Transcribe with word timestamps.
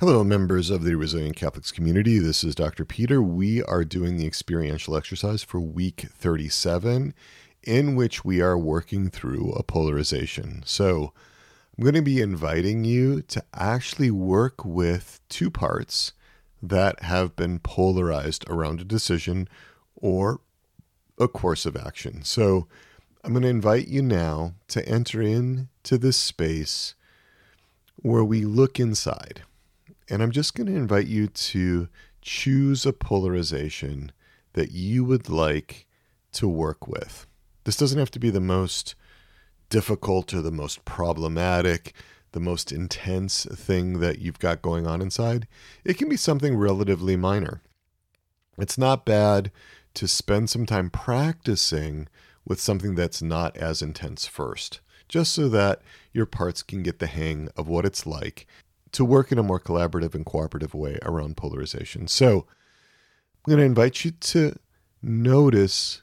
Hello, 0.00 0.22
members 0.22 0.70
of 0.70 0.84
the 0.84 0.94
Resilient 0.94 1.34
Catholics 1.34 1.72
community. 1.72 2.20
This 2.20 2.44
is 2.44 2.54
Dr. 2.54 2.84
Peter. 2.84 3.20
We 3.20 3.64
are 3.64 3.84
doing 3.84 4.16
the 4.16 4.28
experiential 4.28 4.94
exercise 4.96 5.42
for 5.42 5.58
week 5.58 6.06
37, 6.12 7.12
in 7.64 7.96
which 7.96 8.24
we 8.24 8.40
are 8.40 8.56
working 8.56 9.10
through 9.10 9.50
a 9.54 9.64
polarization. 9.64 10.62
So, 10.64 11.12
I'm 11.76 11.82
going 11.82 11.96
to 11.96 12.02
be 12.02 12.20
inviting 12.20 12.84
you 12.84 13.22
to 13.22 13.42
actually 13.52 14.12
work 14.12 14.64
with 14.64 15.18
two 15.28 15.50
parts 15.50 16.12
that 16.62 17.02
have 17.02 17.34
been 17.34 17.58
polarized 17.58 18.48
around 18.48 18.80
a 18.80 18.84
decision 18.84 19.48
or 19.96 20.38
a 21.18 21.26
course 21.26 21.66
of 21.66 21.76
action. 21.76 22.22
So, 22.22 22.68
I'm 23.24 23.32
going 23.32 23.42
to 23.42 23.48
invite 23.48 23.88
you 23.88 24.02
now 24.02 24.54
to 24.68 24.88
enter 24.88 25.20
into 25.20 25.98
this 25.98 26.16
space 26.16 26.94
where 27.96 28.22
we 28.22 28.44
look 28.44 28.78
inside 28.78 29.42
and 30.08 30.22
I'm 30.22 30.30
just 30.30 30.54
going 30.54 30.66
to 30.66 30.76
invite 30.76 31.06
you 31.06 31.26
to 31.28 31.88
choose 32.22 32.86
a 32.86 32.92
polarization 32.92 34.12
that 34.54 34.72
you 34.72 35.04
would 35.04 35.28
like 35.28 35.86
to 36.32 36.48
work 36.48 36.88
with. 36.88 37.26
This 37.64 37.76
doesn't 37.76 37.98
have 37.98 38.10
to 38.12 38.18
be 38.18 38.30
the 38.30 38.40
most 38.40 38.94
difficult 39.68 40.32
or 40.32 40.40
the 40.40 40.50
most 40.50 40.84
problematic, 40.84 41.92
the 42.32 42.40
most 42.40 42.72
intense 42.72 43.44
thing 43.44 44.00
that 44.00 44.18
you've 44.18 44.38
got 44.38 44.62
going 44.62 44.86
on 44.86 45.02
inside. 45.02 45.46
It 45.84 45.98
can 45.98 46.08
be 46.08 46.16
something 46.16 46.56
relatively 46.56 47.16
minor. 47.16 47.60
It's 48.56 48.78
not 48.78 49.04
bad 49.04 49.50
to 49.94 50.08
spend 50.08 50.50
some 50.50 50.66
time 50.66 50.90
practicing 50.90 52.08
with 52.44 52.60
something 52.60 52.94
that's 52.94 53.20
not 53.22 53.56
as 53.56 53.82
intense 53.82 54.26
first, 54.26 54.80
just 55.08 55.32
so 55.32 55.48
that 55.50 55.82
your 56.12 56.26
parts 56.26 56.62
can 56.62 56.82
get 56.82 56.98
the 56.98 57.06
hang 57.06 57.48
of 57.56 57.68
what 57.68 57.84
it's 57.84 58.06
like 58.06 58.46
to 58.92 59.04
work 59.04 59.32
in 59.32 59.38
a 59.38 59.42
more 59.42 59.60
collaborative 59.60 60.14
and 60.14 60.24
cooperative 60.24 60.74
way 60.74 60.98
around 61.02 61.36
polarization. 61.36 62.08
So 62.08 62.46
I'm 63.34 63.50
going 63.50 63.58
to 63.58 63.64
invite 63.64 64.04
you 64.04 64.10
to 64.10 64.56
notice 65.02 66.02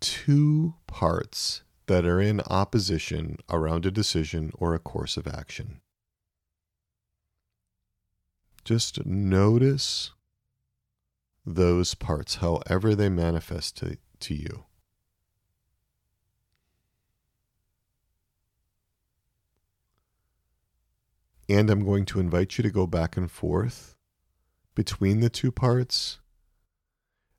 two 0.00 0.74
parts 0.86 1.62
that 1.86 2.04
are 2.04 2.20
in 2.20 2.40
opposition 2.42 3.38
around 3.48 3.86
a 3.86 3.90
decision 3.90 4.52
or 4.58 4.74
a 4.74 4.78
course 4.78 5.16
of 5.16 5.26
action. 5.26 5.80
Just 8.64 9.06
notice 9.06 10.10
those 11.44 11.94
parts, 11.94 12.36
however 12.36 12.94
they 12.94 13.08
manifest 13.08 13.76
to, 13.78 13.98
to 14.20 14.34
you. 14.34 14.65
And 21.48 21.70
I'm 21.70 21.84
going 21.84 22.04
to 22.06 22.20
invite 22.20 22.58
you 22.58 22.62
to 22.62 22.70
go 22.70 22.86
back 22.86 23.16
and 23.16 23.30
forth 23.30 23.96
between 24.74 25.20
the 25.20 25.30
two 25.30 25.52
parts 25.52 26.18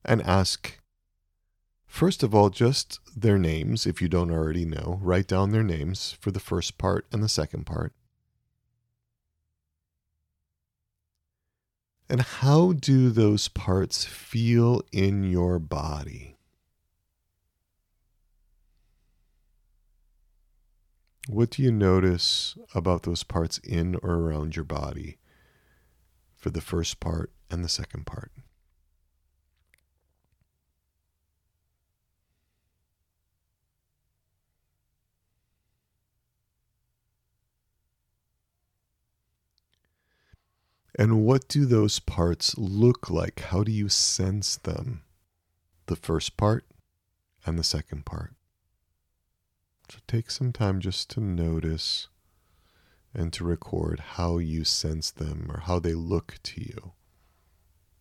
and 0.05 0.21
ask, 0.21 0.79
first 1.85 2.23
of 2.23 2.33
all, 2.33 2.49
just 2.49 2.99
their 3.15 3.37
names, 3.37 3.85
if 3.85 4.01
you 4.01 4.07
don't 4.07 4.31
already 4.31 4.65
know. 4.65 4.99
Write 5.01 5.27
down 5.27 5.51
their 5.51 5.63
names 5.63 6.15
for 6.19 6.31
the 6.31 6.39
first 6.39 6.77
part 6.77 7.05
and 7.11 7.21
the 7.21 7.29
second 7.29 7.65
part. 7.65 7.93
And 12.09 12.21
how 12.21 12.71
do 12.71 13.09
those 13.09 13.49
parts 13.49 14.05
feel 14.05 14.81
in 14.93 15.29
your 15.29 15.59
body? 15.59 16.36
What 21.27 21.49
do 21.49 21.61
you 21.61 21.73
notice 21.73 22.57
about 22.73 23.03
those 23.03 23.23
parts 23.23 23.57
in 23.57 23.95
or 23.95 24.13
around 24.13 24.55
your 24.55 24.63
body 24.63 25.17
for 26.37 26.49
the 26.49 26.61
first 26.61 27.01
part 27.01 27.33
and 27.51 27.65
the 27.65 27.69
second 27.69 28.05
part? 28.05 28.31
And 40.97 41.25
what 41.25 41.49
do 41.49 41.65
those 41.65 41.99
parts 41.99 42.57
look 42.57 43.09
like? 43.09 43.41
How 43.41 43.63
do 43.63 43.71
you 43.71 43.89
sense 43.89 44.55
them? 44.55 45.03
The 45.87 45.97
first 45.97 46.37
part 46.37 46.65
and 47.45 47.59
the 47.59 47.63
second 47.65 48.05
part. 48.05 48.36
So 49.89 49.99
take 50.07 50.29
some 50.29 50.51
time 50.51 50.81
just 50.81 51.09
to 51.11 51.21
notice 51.21 52.09
and 53.13 53.31
to 53.33 53.45
record 53.45 53.99
how 53.99 54.37
you 54.37 54.63
sense 54.63 55.11
them 55.11 55.49
or 55.49 55.61
how 55.61 55.79
they 55.79 55.93
look 55.93 56.39
to 56.43 56.61
you, 56.61 56.91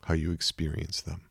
how 0.03 0.15
you 0.15 0.33
experience 0.33 1.01
them. 1.01 1.23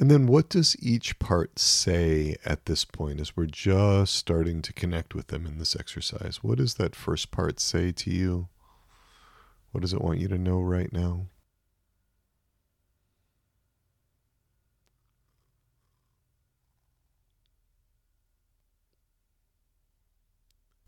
And 0.00 0.10
then 0.10 0.26
what 0.26 0.48
does 0.48 0.82
each 0.82 1.18
part 1.18 1.58
say 1.58 2.34
at 2.42 2.64
this 2.64 2.86
point 2.86 3.20
as 3.20 3.36
we're 3.36 3.44
just 3.44 4.16
starting 4.16 4.62
to 4.62 4.72
connect 4.72 5.14
with 5.14 5.26
them 5.26 5.44
in 5.44 5.58
this 5.58 5.76
exercise? 5.76 6.42
What 6.42 6.56
does 6.56 6.76
that 6.76 6.96
first 6.96 7.30
part 7.30 7.60
say 7.60 7.92
to 7.92 8.10
you? 8.10 8.48
What 9.72 9.82
does 9.82 9.92
it 9.92 10.00
want 10.00 10.18
you 10.18 10.26
to 10.28 10.38
know 10.38 10.62
right 10.62 10.90
now? 10.90 11.26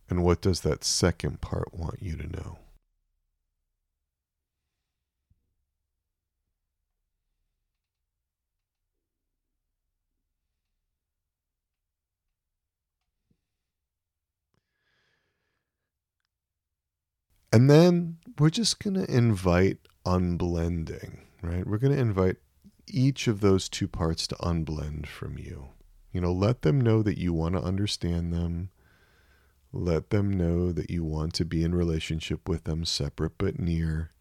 And 0.08 0.24
what 0.24 0.40
does 0.40 0.62
that 0.62 0.84
second 0.84 1.42
part 1.42 1.74
want 1.74 2.02
you 2.02 2.16
to 2.16 2.26
know? 2.26 2.60
And 17.52 17.68
then 17.68 18.16
we're 18.38 18.50
just 18.50 18.80
going 18.80 18.94
to 18.94 19.14
invite 19.14 19.78
unblending, 20.06 21.20
right? 21.42 21.66
We're 21.66 21.78
going 21.78 21.92
to 21.92 22.00
invite 22.00 22.36
each 22.86 23.28
of 23.28 23.40
those 23.40 23.68
two 23.68 23.86
parts 23.86 24.26
to 24.28 24.34
unblend 24.36 25.06
from 25.06 25.36
you. 25.38 25.68
You 26.12 26.22
know, 26.22 26.32
let 26.32 26.62
them 26.62 26.80
know 26.80 27.02
that 27.02 27.18
you 27.18 27.32
want 27.32 27.54
to 27.54 27.62
understand 27.62 28.32
them. 28.32 28.70
Let 29.70 30.10
them 30.10 30.30
know 30.30 30.72
that 30.72 30.90
you 30.90 31.04
want 31.04 31.34
to 31.34 31.44
be 31.44 31.62
in 31.62 31.74
relationship 31.74 32.48
with 32.48 32.64
them, 32.64 32.84
separate 32.84 33.38
but 33.38 33.58
near. 33.58 34.12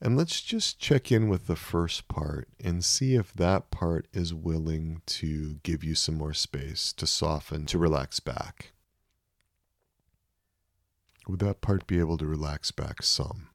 And 0.00 0.16
let's 0.16 0.40
just 0.40 0.78
check 0.78 1.12
in 1.12 1.28
with 1.28 1.46
the 1.46 1.56
first 1.56 2.08
part 2.08 2.48
and 2.62 2.82
see 2.82 3.16
if 3.16 3.34
that 3.34 3.70
part 3.70 4.08
is 4.14 4.32
willing 4.32 5.02
to 5.06 5.58
give 5.62 5.84
you 5.84 5.94
some 5.94 6.16
more 6.16 6.32
space, 6.32 6.92
to 6.94 7.06
soften, 7.06 7.66
to 7.66 7.78
relax 7.78 8.18
back. 8.18 8.72
Would 11.30 11.38
that 11.38 11.60
part 11.60 11.86
be 11.86 12.00
able 12.00 12.18
to 12.18 12.26
relax 12.26 12.72
back 12.72 13.04
some? 13.04 13.50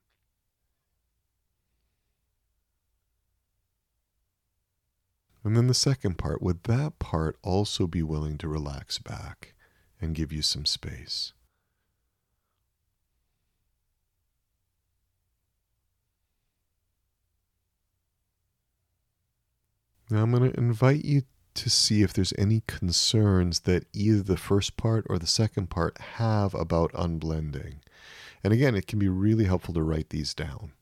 And 5.44 5.58
then 5.58 5.68
the 5.68 5.74
second 5.74 6.18
part, 6.18 6.42
would 6.42 6.64
that 6.64 7.00
part 7.00 7.38
also 7.44 7.86
be 7.86 8.02
willing 8.02 8.38
to 8.38 8.48
relax 8.48 8.98
back 8.98 9.56
and 10.00 10.16
give 10.16 10.32
you 10.32 10.42
some 10.42 10.66
space? 10.66 11.34
Now 20.10 20.24
I'm 20.24 20.32
going 20.32 20.50
to 20.50 20.58
invite 20.58 21.04
you 21.04 21.24
to 21.56 21.70
see 21.70 22.04
if 22.04 22.14
there's 22.14 22.34
any 22.38 22.62
concerns 22.68 23.62
that 23.62 23.86
either 23.94 24.22
the 24.22 24.38
first 24.38 24.78
part 24.78 25.06
or 25.10 25.18
the 25.18 25.28
second 25.28 25.70
part 25.70 25.98
have 26.18 26.54
about 26.54 26.92
unblending. 26.94 27.76
And 28.44 28.54
again, 28.54 28.76
it 28.76 28.88
can 28.88 29.00
be 29.00 29.10
really 29.10 29.46
helpful 29.46 29.74
to 29.74 29.82
write 29.82 30.10
these 30.10 30.34
down. 30.34 30.74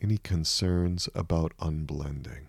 Any 0.00 0.18
concerns 0.18 1.08
about 1.14 1.52
unblending? 1.58 2.46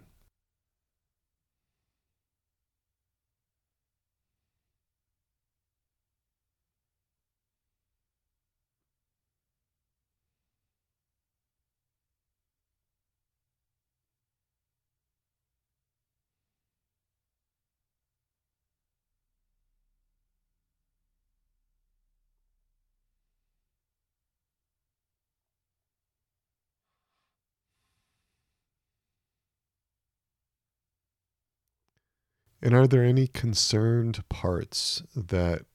And 32.62 32.74
are 32.74 32.88
there 32.88 33.04
any 33.04 33.28
concerned 33.28 34.24
parts 34.28 35.02
that 35.16 35.66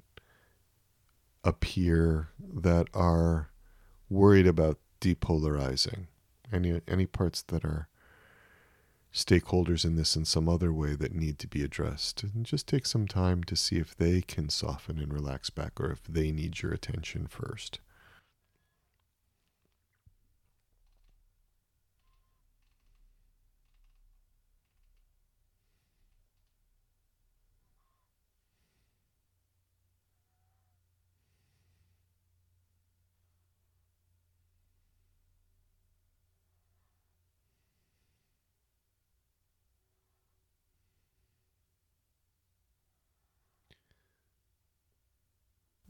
appear 1.43 2.29
that 2.39 2.89
are 2.93 3.51
worried 4.11 4.47
about 4.47 4.79
depolarizing? 5.01 6.07
Any 6.53 6.81
any 6.87 7.07
parts 7.07 7.43
that 7.43 7.65
are 7.65 7.89
stakeholders 9.13 9.85
in 9.85 9.97
this 9.97 10.17
in 10.17 10.25
some 10.25 10.49
other 10.49 10.73
way 10.73 10.95
that 10.95 11.15
need 11.15 11.39
to 11.39 11.49
be 11.49 11.63
addressed? 11.63 12.23
And 12.23 12.45
just 12.45 12.69
take 12.69 12.87
some 12.87 13.09
time 13.09 13.45
to 13.45 13.57
see 13.57 13.77
if 13.77 13.97
they 13.97 14.21
can 14.21 14.51
soften 14.51 14.99
and 14.99 15.13
relax 15.13 15.49
back 15.51 15.81
or 15.81 15.91
if 15.91 16.05
they 16.05 16.33
need 16.33 16.61
your 16.63 16.73
attention 16.73 17.27
first. 17.29 17.81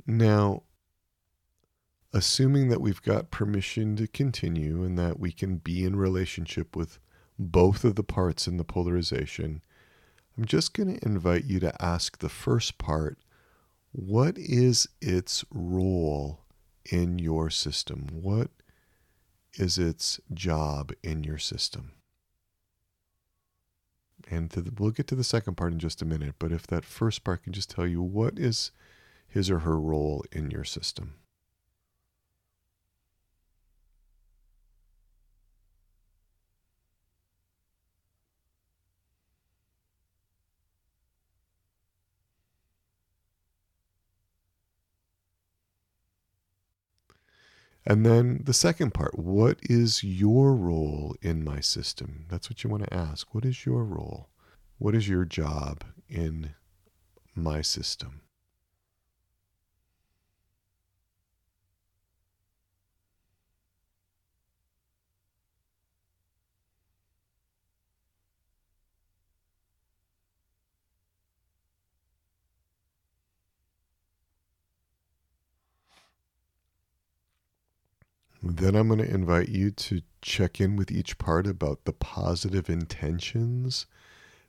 Now, 0.07 0.63
assuming 2.13 2.69
that 2.69 2.81
we've 2.81 3.03
got 3.03 3.31
permission 3.31 3.97
to 3.97 4.07
continue 4.07 4.85
and 4.85 4.99
that 4.99 5.19
we 5.19 5.33
can 5.33 5.57
be 5.57 5.85
in 5.85 5.97
relationship 5.97 6.77
with 6.77 6.99
both 7.39 7.85
of 7.85 7.97
the 7.97 8.05
parts 8.05 8.47
in 8.47 8.57
the 8.57 8.65
polarization, 8.65 9.63
I'm 10.37 10.45
just 10.45 10.75
going 10.75 10.97
to 10.97 11.07
invite 11.07 11.45
you 11.45 11.61
to 11.61 11.83
ask 11.83 12.19
the 12.19 12.29
first 12.29 12.79
part 12.79 13.19
what 13.93 14.37
is 14.37 14.89
its 15.01 15.45
role 15.53 16.41
in 16.91 17.19
your 17.19 17.49
system? 17.49 18.09
What 18.13 18.51
is 19.55 19.79
its 19.79 20.21
job 20.33 20.93
in 21.03 21.23
your 21.23 21.39
system? 21.39 21.93
And 24.29 24.51
the, 24.51 24.73
we'll 24.77 24.91
get 24.91 25.07
to 25.09 25.15
the 25.15 25.23
second 25.23 25.57
part 25.57 25.73
in 25.73 25.79
just 25.79 26.03
a 26.03 26.07
minute, 26.07 26.35
but 26.39 26.51
if 26.51 26.67
that 26.67 26.85
first 26.85 27.23
part 27.23 27.45
can 27.45 27.53
just 27.53 27.71
tell 27.71 27.87
you 27.87 28.03
what 28.03 28.39
is 28.39 28.73
his 29.35 29.51
or 29.51 29.59
her 29.59 29.77
role 29.81 30.25
in 30.31 30.49
your 30.49 30.63
system. 30.63 31.15
And 47.85 48.07
then 48.07 48.41
the 48.45 48.55
second 48.55 48.95
part 48.95 49.19
what 49.19 49.59
is 49.63 50.05
your 50.05 50.55
role 50.55 51.17
in 51.21 51.43
my 51.43 51.59
system? 51.59 52.27
That's 52.29 52.49
what 52.49 52.63
you 52.63 52.71
want 52.71 52.85
to 52.85 52.95
ask. 52.95 53.35
What 53.35 53.45
is 53.45 53.67
your 53.67 53.85
role? 53.85 54.29
What 54.79 54.95
is 54.95 55.09
your 55.09 55.25
job 55.25 55.83
in 56.09 56.55
my 57.35 57.63
system? 57.63 58.24
Then 78.47 78.75
I'm 78.75 78.89
going 78.89 79.01
to 79.01 79.11
invite 79.11 79.49
you 79.49 79.71
to 79.71 80.03
check 80.21 80.61
in 80.61 80.77
with 80.77 80.91
each 80.91 81.17
part 81.17 81.47
about 81.47 81.87
the 81.87 81.95
positive 81.95 82.69
intentions 82.69 83.87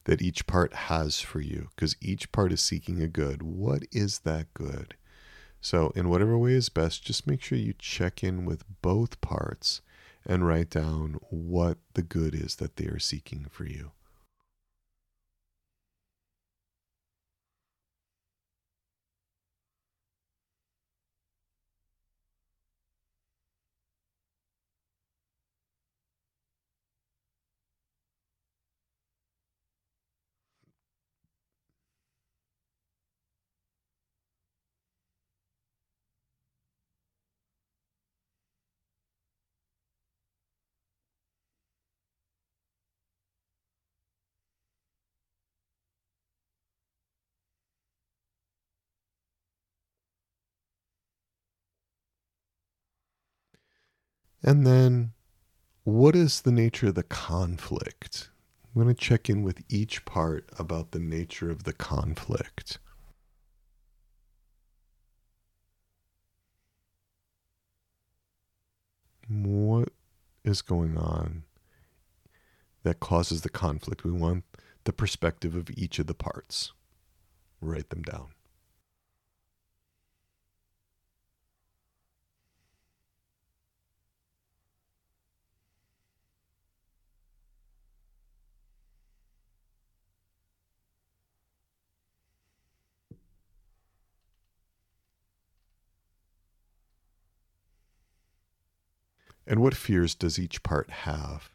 that 0.04 0.22
each 0.22 0.46
part 0.48 0.74
has 0.74 1.22
for 1.22 1.40
you, 1.40 1.70
because 1.74 1.96
each 2.02 2.30
part 2.34 2.52
is 2.52 2.60
seeking 2.60 3.02
a 3.02 3.08
good. 3.08 3.42
What 3.42 3.84
is 3.94 4.20
that 4.20 4.54
good? 4.54 4.96
So, 5.62 5.94
in 5.96 6.10
whatever 6.10 6.38
way 6.38 6.52
is 6.54 6.68
best, 6.68 7.06
just 7.06 7.26
make 7.26 7.42
sure 7.42 7.58
you 7.58 7.74
check 7.80 8.22
in 8.22 8.44
with 8.44 8.66
both 8.82 9.22
parts 9.22 9.82
and 10.26 10.46
write 10.46 10.70
down 10.70 11.18
what 11.30 11.78
the 11.94 12.04
good 12.04 12.36
is 12.36 12.58
that 12.58 12.76
they 12.76 12.88
are 12.88 13.00
seeking 13.00 13.46
for 13.50 13.66
you. 13.66 13.92
And 54.48 54.66
then, 54.66 55.14
what 55.86 56.16
is 56.16 56.42
the 56.42 56.52
nature 56.52 56.90
of 56.90 56.96
the 56.96 57.02
conflict? 57.02 58.30
I'm 58.76 58.84
going 58.84 58.94
to 58.94 59.02
check 59.02 59.28
in 59.28 59.42
with 59.42 59.64
each 59.70 60.06
part 60.06 60.48
about 60.60 60.92
the 60.92 61.00
nature 61.00 61.50
of 61.50 61.64
the 61.64 61.74
conflict. 61.74 62.78
What 69.28 69.90
is 70.44 70.62
going 70.62 70.96
on 70.96 71.46
that 72.84 73.00
causes 73.00 73.42
the 73.42 73.50
conflict? 73.50 74.04
We 74.04 74.12
want 74.12 74.44
the 74.84 74.94
perspective 74.94 75.56
of 75.56 75.72
each 75.72 75.98
of 75.98 76.06
the 76.06 76.14
parts. 76.14 76.72
Write 77.62 77.90
them 77.90 78.04
down. 78.04 78.28
And 99.48 99.60
what 99.60 99.76
fears 99.76 100.16
does 100.16 100.40
each 100.40 100.64
part 100.64 100.90
have 100.90 101.52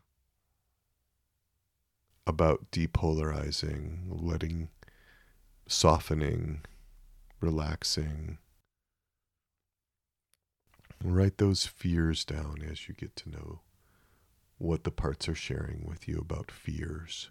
about 2.26 2.70
depolarizing, 2.70 4.06
letting, 4.08 4.68
softening, 5.66 6.62
relaxing? 7.40 8.38
Write 11.02 11.38
those 11.38 11.66
fears 11.66 12.24
down 12.24 12.62
as 12.70 12.86
you 12.86 12.94
get 12.94 13.16
to 13.16 13.30
know 13.30 13.60
what 14.58 14.84
the 14.84 14.90
parts 14.90 15.28
are 15.28 15.34
sharing 15.34 15.84
with 15.86 16.06
you 16.06 16.18
about 16.18 16.50
fears. 16.50 17.30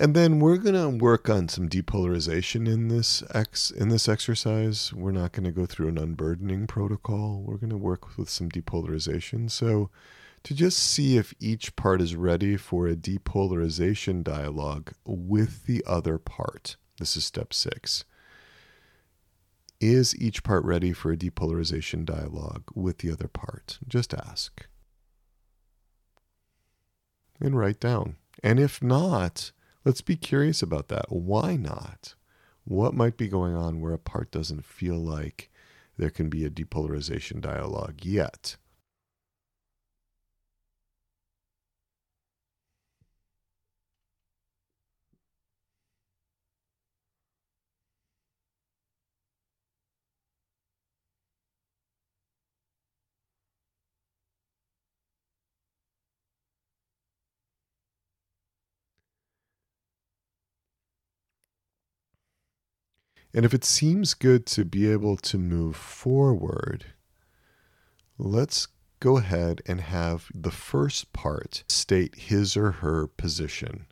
And 0.00 0.16
then 0.16 0.40
we're 0.40 0.56
going 0.56 0.76
to 0.76 0.88
work 0.88 1.28
on 1.28 1.50
some 1.50 1.68
depolarization 1.68 2.66
in 2.66 2.88
this 2.88 3.22
ex 3.34 3.70
in 3.70 3.90
this 3.90 4.08
exercise. 4.08 4.94
We're 4.94 5.10
not 5.10 5.32
going 5.32 5.44
to 5.44 5.50
go 5.50 5.66
through 5.66 5.88
an 5.88 5.98
unburdening 5.98 6.68
protocol. 6.68 7.42
We're 7.44 7.58
going 7.58 7.68
to 7.68 7.76
work 7.76 8.16
with 8.16 8.30
some 8.30 8.48
depolarization. 8.48 9.50
So 9.50 9.90
to 10.44 10.54
just 10.54 10.78
see 10.78 11.18
if 11.18 11.34
each 11.38 11.76
part 11.76 12.00
is 12.00 12.16
ready 12.16 12.56
for 12.56 12.88
a 12.88 12.96
depolarization 12.96 14.24
dialogue 14.24 14.94
with 15.04 15.66
the 15.66 15.84
other 15.86 16.16
part. 16.16 16.76
This 16.98 17.14
is 17.14 17.26
step 17.26 17.52
six. 17.52 18.06
Is 19.82 20.18
each 20.18 20.42
part 20.42 20.64
ready 20.64 20.94
for 20.94 21.12
a 21.12 21.16
depolarization 21.16 22.06
dialogue 22.06 22.62
with 22.74 22.98
the 22.98 23.12
other 23.12 23.28
part? 23.28 23.78
Just 23.86 24.14
ask. 24.14 24.64
And 27.38 27.58
write 27.58 27.80
down. 27.80 28.16
And 28.42 28.58
if 28.58 28.82
not, 28.82 29.52
let's 29.84 30.00
be 30.00 30.16
curious 30.16 30.62
about 30.62 30.88
that. 30.88 31.06
Why 31.10 31.56
not? 31.56 32.14
What 32.64 32.94
might 32.94 33.16
be 33.16 33.28
going 33.28 33.54
on 33.54 33.80
where 33.80 33.92
a 33.92 33.98
part 33.98 34.30
doesn't 34.30 34.64
feel 34.64 34.96
like 34.96 35.50
there 35.96 36.10
can 36.10 36.28
be 36.28 36.44
a 36.44 36.50
depolarization 36.50 37.40
dialogue 37.40 38.04
yet? 38.04 38.56
And 63.32 63.44
if 63.44 63.54
it 63.54 63.64
seems 63.64 64.14
good 64.14 64.44
to 64.46 64.64
be 64.64 64.90
able 64.90 65.16
to 65.18 65.38
move 65.38 65.76
forward, 65.76 66.86
let's 68.18 68.66
go 68.98 69.18
ahead 69.18 69.62
and 69.66 69.80
have 69.80 70.26
the 70.34 70.50
first 70.50 71.12
part 71.12 71.64
state 71.68 72.14
his 72.16 72.56
or 72.56 72.72
her 72.72 73.06
position. 73.06 73.86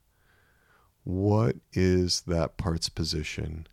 What 1.05 1.57
is 1.73 2.23
that 2.23 2.59
part's 2.59 2.89
position? 2.89 3.67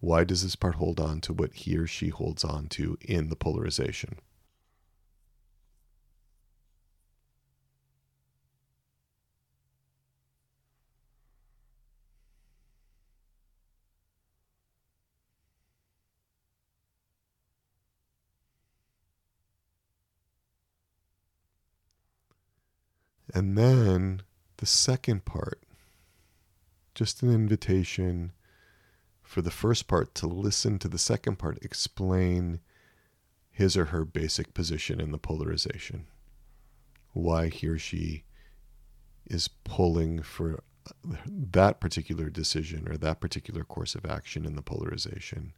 Why 0.00 0.24
does 0.24 0.42
this 0.42 0.56
part 0.56 0.76
hold 0.76 0.98
on 0.98 1.20
to 1.22 1.32
what 1.32 1.54
he 1.54 1.76
or 1.76 1.86
she 1.86 2.08
holds 2.08 2.42
on 2.42 2.68
to 2.70 2.96
in 3.00 3.28
the 3.28 3.36
polarization? 3.36 4.18
And 23.36 23.58
then 23.58 24.22
the 24.56 24.64
second 24.64 25.26
part, 25.26 25.62
just 26.94 27.22
an 27.22 27.30
invitation 27.30 28.32
for 29.22 29.42
the 29.42 29.50
first 29.50 29.86
part 29.86 30.14
to 30.14 30.26
listen 30.26 30.78
to 30.78 30.88
the 30.88 30.96
second 30.96 31.36
part 31.36 31.58
explain 31.60 32.60
his 33.50 33.76
or 33.76 33.86
her 33.86 34.06
basic 34.06 34.54
position 34.54 35.02
in 35.02 35.10
the 35.10 35.18
polarization. 35.18 36.06
Why 37.12 37.48
he 37.48 37.66
or 37.66 37.78
she 37.78 38.24
is 39.26 39.48
pulling 39.64 40.22
for 40.22 40.62
that 41.04 41.78
particular 41.78 42.30
decision 42.30 42.88
or 42.88 42.96
that 42.96 43.20
particular 43.20 43.64
course 43.64 43.94
of 43.94 44.06
action 44.06 44.46
in 44.46 44.56
the 44.56 44.62
polarization. 44.62 45.52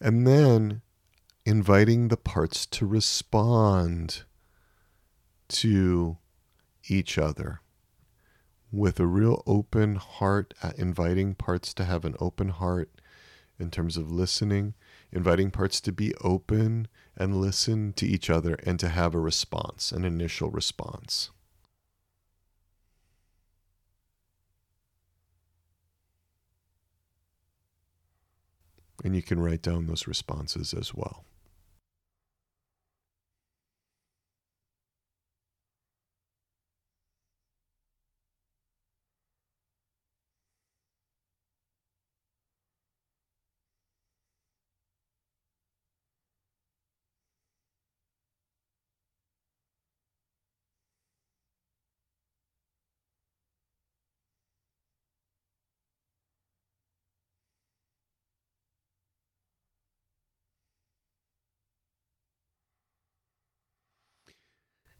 And 0.00 0.26
then 0.26 0.82
inviting 1.44 2.08
the 2.08 2.16
parts 2.16 2.64
to 2.66 2.86
respond 2.86 4.24
to 5.48 6.18
each 6.88 7.18
other 7.18 7.60
with 8.72 9.00
a 9.00 9.06
real 9.06 9.42
open 9.46 9.96
heart, 9.96 10.54
uh, 10.62 10.72
inviting 10.76 11.34
parts 11.34 11.74
to 11.74 11.84
have 11.84 12.04
an 12.04 12.14
open 12.20 12.50
heart 12.50 12.90
in 13.58 13.70
terms 13.70 13.96
of 13.96 14.10
listening, 14.10 14.74
inviting 15.12 15.50
parts 15.50 15.80
to 15.82 15.92
be 15.92 16.14
open 16.22 16.88
and 17.16 17.40
listen 17.40 17.92
to 17.94 18.06
each 18.06 18.30
other 18.30 18.54
and 18.64 18.80
to 18.80 18.88
have 18.88 19.14
a 19.14 19.20
response, 19.20 19.92
an 19.92 20.04
initial 20.04 20.50
response. 20.50 21.30
And 29.02 29.16
you 29.16 29.22
can 29.22 29.40
write 29.40 29.62
down 29.62 29.86
those 29.86 30.06
responses 30.06 30.74
as 30.74 30.94
well. 30.94 31.24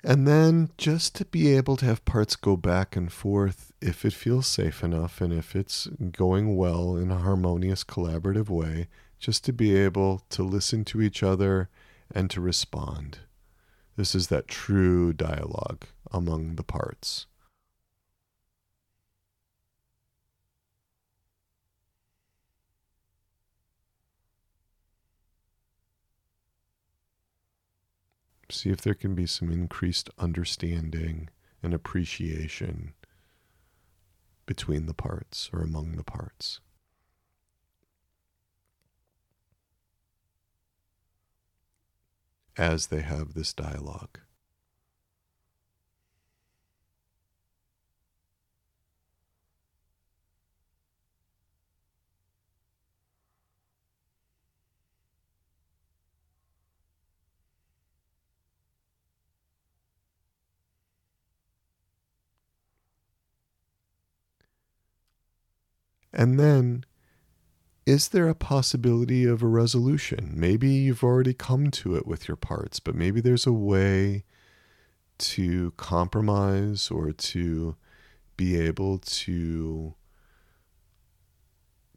And 0.02 0.26
then 0.26 0.70
just 0.78 1.14
to 1.16 1.24
be 1.26 1.54
able 1.54 1.76
to 1.76 1.84
have 1.84 2.04
parts 2.04 2.34
go 2.34 2.56
back 2.56 2.96
and 2.96 3.12
forth 3.12 3.72
if 3.80 4.04
it 4.04 4.14
feels 4.14 4.46
safe 4.46 4.82
enough 4.82 5.20
and 5.20 5.32
if 5.32 5.54
it's 5.54 5.86
going 6.12 6.56
well 6.56 6.96
in 6.96 7.10
a 7.10 7.18
harmonious, 7.18 7.84
collaborative 7.84 8.48
way, 8.48 8.88
just 9.18 9.44
to 9.44 9.52
be 9.52 9.76
able 9.76 10.22
to 10.30 10.42
listen 10.42 10.84
to 10.86 11.02
each 11.02 11.22
other 11.22 11.68
and 12.14 12.30
to 12.30 12.40
respond. 12.40 13.18
This 13.96 14.14
is 14.14 14.28
that 14.28 14.48
true 14.48 15.12
dialogue 15.12 15.84
among 16.10 16.56
the 16.56 16.62
parts. 16.62 17.26
See 28.50 28.70
if 28.70 28.80
there 28.80 28.94
can 28.94 29.14
be 29.14 29.26
some 29.26 29.50
increased 29.50 30.10
understanding 30.18 31.28
and 31.62 31.72
appreciation 31.72 32.94
between 34.44 34.86
the 34.86 34.94
parts 34.94 35.48
or 35.52 35.60
among 35.60 35.92
the 35.92 36.02
parts. 36.02 36.60
As 42.56 42.88
they 42.88 43.02
have 43.02 43.34
this 43.34 43.54
dialogue. 43.54 44.18
And 66.20 66.38
then, 66.38 66.84
is 67.86 68.08
there 68.08 68.28
a 68.28 68.34
possibility 68.34 69.24
of 69.24 69.42
a 69.42 69.46
resolution? 69.46 70.34
Maybe 70.34 70.68
you've 70.68 71.02
already 71.02 71.32
come 71.32 71.70
to 71.70 71.96
it 71.96 72.06
with 72.06 72.28
your 72.28 72.36
parts, 72.36 72.78
but 72.78 72.94
maybe 72.94 73.22
there's 73.22 73.46
a 73.46 73.54
way 73.54 74.24
to 75.16 75.70
compromise 75.78 76.90
or 76.90 77.10
to 77.12 77.74
be 78.36 78.60
able 78.60 78.98
to 78.98 79.94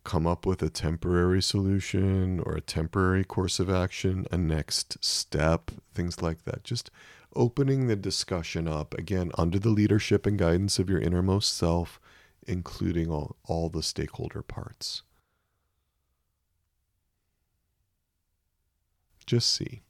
come 0.06 0.26
up 0.26 0.46
with 0.46 0.64
a 0.64 0.70
temporary 0.70 1.42
solution 1.42 2.40
or 2.40 2.54
a 2.54 2.62
temporary 2.62 3.26
course 3.26 3.60
of 3.60 3.70
action, 3.70 4.26
a 4.32 4.38
next 4.38 5.04
step, 5.04 5.70
things 5.94 6.22
like 6.22 6.46
that. 6.46 6.64
Just 6.64 6.90
opening 7.36 7.88
the 7.88 7.98
discussion 7.98 8.70
up 8.70 8.94
again 8.94 9.32
under 9.38 9.60
the 9.60 9.68
leadership 9.68 10.26
and 10.26 10.40
guidance 10.40 10.80
of 10.80 10.90
your 10.90 11.02
innermost 11.02 11.58
self, 11.58 12.00
including 12.48 13.10
all, 13.10 13.36
all 13.46 13.70
the 13.70 13.84
stakeholder 13.84 14.42
parts. 14.42 15.04
Just 19.26 19.50
see. 19.50 19.84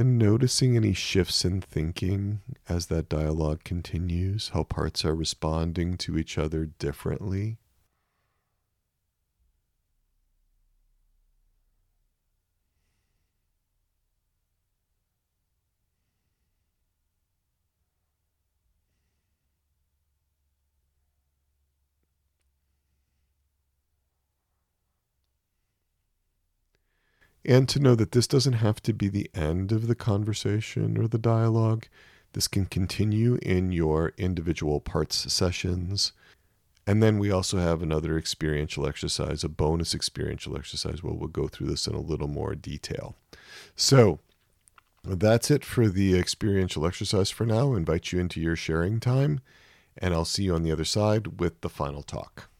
And 0.00 0.16
noticing 0.16 0.76
any 0.76 0.92
shifts 0.92 1.44
in 1.44 1.60
thinking 1.60 2.42
as 2.68 2.86
that 2.86 3.08
dialogue 3.08 3.64
continues, 3.64 4.50
how 4.50 4.62
parts 4.62 5.04
are 5.04 5.14
responding 5.14 5.96
to 5.96 6.16
each 6.16 6.38
other 6.38 6.66
differently. 6.66 7.58
And 27.48 27.66
to 27.70 27.80
know 27.80 27.94
that 27.94 28.12
this 28.12 28.26
doesn't 28.26 28.52
have 28.52 28.82
to 28.82 28.92
be 28.92 29.08
the 29.08 29.30
end 29.34 29.72
of 29.72 29.86
the 29.86 29.94
conversation 29.94 30.98
or 30.98 31.08
the 31.08 31.16
dialogue. 31.16 31.86
This 32.34 32.46
can 32.46 32.66
continue 32.66 33.38
in 33.40 33.72
your 33.72 34.12
individual 34.18 34.80
parts 34.80 35.32
sessions. 35.32 36.12
And 36.86 37.02
then 37.02 37.18
we 37.18 37.30
also 37.30 37.56
have 37.56 37.80
another 37.80 38.18
experiential 38.18 38.86
exercise, 38.86 39.44
a 39.44 39.48
bonus 39.48 39.94
experiential 39.94 40.58
exercise 40.58 41.02
where 41.02 41.14
we'll 41.14 41.28
go 41.28 41.48
through 41.48 41.68
this 41.68 41.86
in 41.86 41.94
a 41.94 42.00
little 42.00 42.28
more 42.28 42.54
detail. 42.54 43.16
So 43.74 44.18
that's 45.02 45.50
it 45.50 45.64
for 45.64 45.88
the 45.88 46.18
experiential 46.18 46.86
exercise 46.86 47.30
for 47.30 47.46
now. 47.46 47.72
I 47.72 47.78
invite 47.78 48.12
you 48.12 48.20
into 48.20 48.42
your 48.42 48.56
sharing 48.56 49.00
time, 49.00 49.40
and 49.96 50.12
I'll 50.12 50.26
see 50.26 50.44
you 50.44 50.54
on 50.54 50.64
the 50.64 50.72
other 50.72 50.84
side 50.84 51.40
with 51.40 51.62
the 51.62 51.70
final 51.70 52.02
talk. 52.02 52.50